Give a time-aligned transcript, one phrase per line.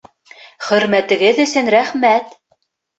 [0.69, 2.39] Хөрмәтегеҙ өсөн рәхмәт.